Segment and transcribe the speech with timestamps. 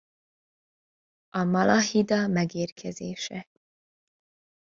[1.29, 3.47] A Malahida megérkezése.